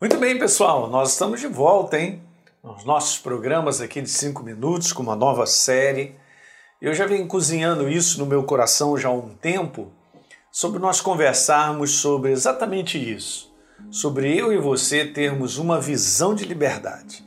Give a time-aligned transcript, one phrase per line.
[0.00, 2.20] Muito bem, pessoal, nós estamos de volta, hein?
[2.64, 6.16] Nos nossos programas aqui de 5 minutos, com uma nova série.
[6.82, 9.92] Eu já venho cozinhando isso no meu coração já há um tempo,
[10.50, 13.54] sobre nós conversarmos sobre exatamente isso,
[13.88, 17.24] sobre eu e você termos uma visão de liberdade.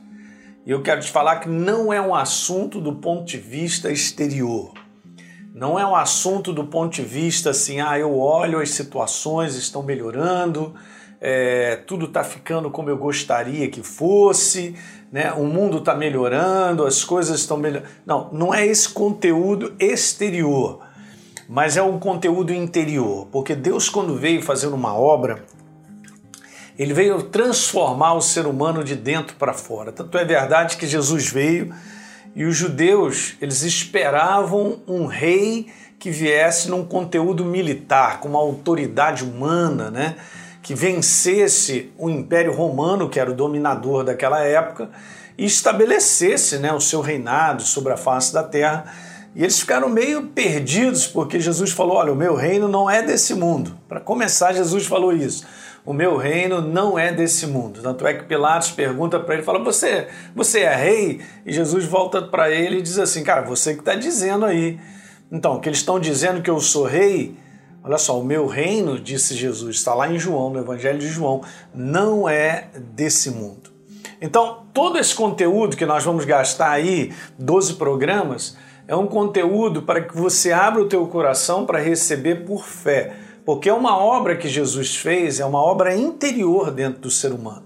[0.66, 4.74] E eu quero te falar que não é um assunto do ponto de vista exterior.
[5.54, 9.82] Não é um assunto do ponto de vista assim, ah, eu olho as situações estão
[9.82, 10.74] melhorando,
[11.20, 14.74] é, tudo está ficando como eu gostaria que fosse,
[15.10, 15.32] né?
[15.32, 17.90] o mundo está melhorando, as coisas estão melhorando.
[18.06, 20.80] Não, não é esse conteúdo exterior,
[21.48, 25.44] mas é um conteúdo interior, porque Deus, quando veio fazendo uma obra,
[26.78, 29.90] ele veio transformar o ser humano de dentro para fora.
[29.90, 31.74] Tanto é verdade que Jesus veio
[32.36, 35.66] e os judeus eles esperavam um rei
[35.98, 40.14] que viesse num conteúdo militar, com uma autoridade humana, né?
[40.68, 44.90] Que vencesse o Império Romano, que era o dominador daquela época,
[45.38, 48.84] e estabelecesse né, o seu reinado sobre a face da terra.
[49.34, 53.32] E eles ficaram meio perdidos, porque Jesus falou: Olha, o meu reino não é desse
[53.32, 53.78] mundo.
[53.88, 55.46] Para começar, Jesus falou isso.
[55.86, 57.80] O meu reino não é desse mundo.
[57.80, 61.22] Tanto é que Pilatos pergunta para ele, fala: você, você é rei?
[61.46, 64.78] E Jesus volta para ele e diz assim: Cara, você que está dizendo aí.
[65.32, 67.38] Então, que eles estão dizendo que eu sou rei,
[67.88, 71.40] Olha só, o meu reino, disse Jesus, está lá em João, no Evangelho de João,
[71.74, 73.70] não é desse mundo.
[74.20, 80.02] Então, todo esse conteúdo que nós vamos gastar aí, 12 programas, é um conteúdo para
[80.02, 84.50] que você abra o teu coração para receber por fé, porque é uma obra que
[84.50, 87.64] Jesus fez, é uma obra interior dentro do ser humano.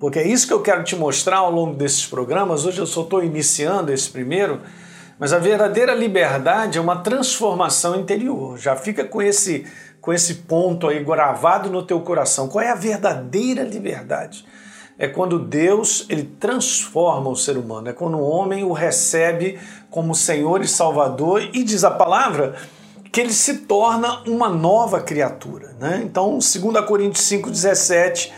[0.00, 2.66] Porque é isso que eu quero te mostrar ao longo desses programas.
[2.66, 4.62] Hoje eu só estou iniciando esse primeiro,
[5.18, 8.56] mas a verdadeira liberdade é uma transformação interior.
[8.58, 9.66] Já fica com esse
[10.00, 12.48] com esse ponto aí gravado no teu coração.
[12.48, 14.44] Qual é a verdadeira liberdade?
[14.96, 19.58] É quando Deus ele transforma o ser humano, é quando o homem o recebe
[19.90, 22.54] como Senhor e Salvador e diz a palavra
[23.12, 25.74] que ele se torna uma nova criatura.
[25.78, 26.02] Né?
[26.04, 28.30] Então, 2 Coríntios 5,17,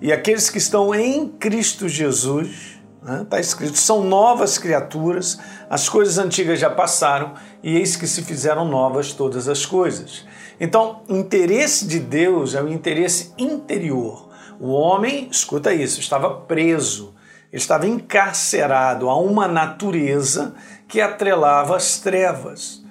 [0.00, 3.26] e aqueles que estão em Cristo Jesus, Está né?
[3.28, 8.64] Tá escrito: são novas criaturas, as coisas antigas já passaram e eis que se fizeram
[8.64, 10.24] novas todas as coisas.
[10.58, 14.30] Então, o interesse de Deus é o interesse interior.
[14.58, 17.14] O homem, escuta isso, estava preso,
[17.52, 20.54] ele estava encarcerado a uma natureza
[20.88, 22.82] que atrelava as trevas.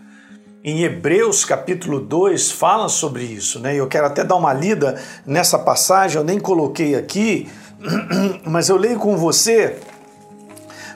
[0.64, 3.76] Em Hebreus capítulo 2 fala sobre isso, né?
[3.76, 7.50] Eu quero até dar uma lida nessa passagem, eu nem coloquei aqui,
[8.46, 9.80] mas eu leio com você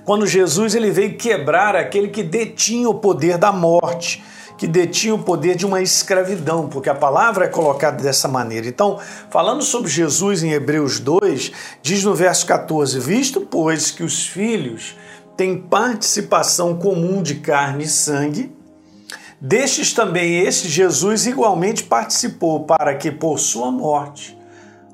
[0.10, 4.24] quando Jesus ele veio quebrar aquele que detinha o poder da morte,
[4.58, 8.68] que detinha o poder de uma escravidão, porque a palavra é colocada dessa maneira.
[8.68, 9.00] Então,
[9.30, 11.52] falando sobre Jesus em Hebreus 2,
[11.84, 14.98] diz no verso 14: Visto, pois, que os filhos
[15.38, 18.52] têm participação comum de carne e sangue,
[19.40, 24.39] destes também este Jesus igualmente participou, para que por sua morte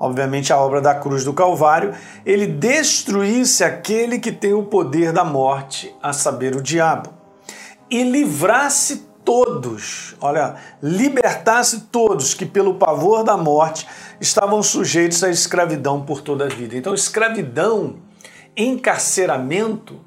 [0.05, 1.93] obviamente a obra da cruz do Calvário,
[2.25, 7.13] ele destruísse aquele que tem o poder da morte, a saber, o diabo,
[7.89, 13.87] e livrasse todos, olha, libertasse todos que pelo pavor da morte
[14.21, 16.77] estavam sujeitos à escravidão por toda a vida.
[16.77, 17.97] Então, escravidão,
[18.55, 19.99] encarceramento,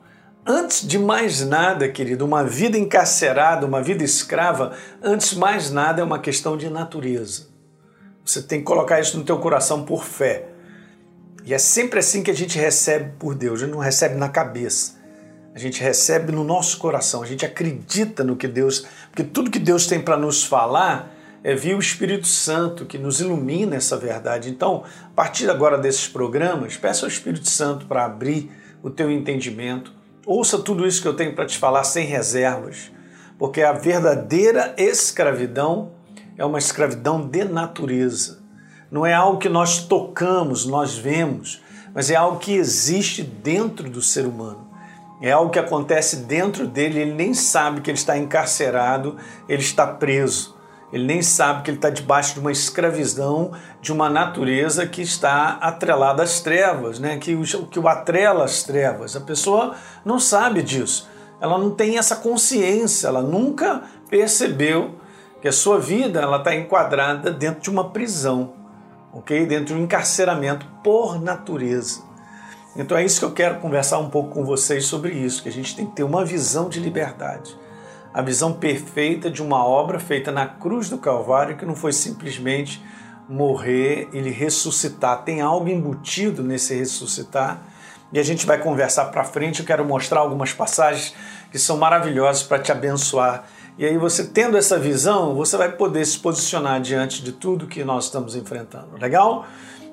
[0.46, 4.72] antes de mais nada, querido, uma vida encarcerada, uma vida escrava,
[5.02, 7.48] antes de mais nada é uma questão de natureza.
[8.28, 10.48] Você tem que colocar isso no teu coração por fé.
[11.46, 13.62] E é sempre assim que a gente recebe por Deus.
[13.62, 14.98] A gente não recebe na cabeça.
[15.54, 17.22] A gente recebe no nosso coração.
[17.22, 21.10] A gente acredita no que Deus, porque tudo que Deus tem para nos falar
[21.42, 24.50] é via o Espírito Santo que nos ilumina essa verdade.
[24.50, 28.50] Então, a partir agora desses programas, peça ao Espírito Santo para abrir
[28.82, 29.90] o teu entendimento.
[30.26, 32.92] Ouça tudo isso que eu tenho para te falar sem reservas,
[33.38, 35.96] porque a verdadeira escravidão
[36.38, 38.38] é uma escravidão de natureza.
[38.90, 41.60] Não é algo que nós tocamos, nós vemos,
[41.92, 44.68] mas é algo que existe dentro do ser humano.
[45.20, 49.16] É algo que acontece dentro dele, ele nem sabe que ele está encarcerado,
[49.48, 50.56] ele está preso.
[50.92, 53.52] Ele nem sabe que ele está debaixo de uma escravidão
[53.82, 57.18] de uma natureza que está atrelada às trevas, né?
[57.18, 59.14] que, o, que o atrela às trevas.
[59.14, 61.06] A pessoa não sabe disso,
[61.40, 64.94] ela não tem essa consciência, ela nunca percebeu
[65.40, 68.52] que a sua vida ela está enquadrada dentro de uma prisão,
[69.12, 69.46] ok?
[69.46, 72.02] Dentro de um encarceramento por natureza.
[72.76, 75.52] Então é isso que eu quero conversar um pouco com vocês sobre isso, que a
[75.52, 77.56] gente tem que ter uma visão de liberdade,
[78.12, 82.82] a visão perfeita de uma obra feita na cruz do Calvário que não foi simplesmente
[83.28, 85.22] morrer, ele ressuscitar.
[85.22, 87.62] Tem algo embutido nesse ressuscitar
[88.12, 89.60] e a gente vai conversar para frente.
[89.60, 91.14] Eu quero mostrar algumas passagens
[91.50, 93.44] que são maravilhosas para te abençoar.
[93.78, 97.84] E aí você tendo essa visão, você vai poder se posicionar diante de tudo que
[97.84, 98.98] nós estamos enfrentando.
[99.00, 99.46] Legal?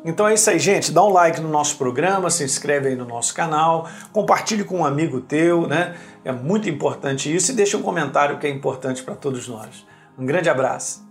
[0.03, 0.91] Então é isso aí, gente.
[0.91, 4.85] Dá um like no nosso programa, se inscreve aí no nosso canal, compartilhe com um
[4.85, 5.95] amigo teu, né?
[6.23, 9.85] É muito importante isso e deixa um comentário que é importante para todos nós.
[10.17, 11.04] Um grande abraço.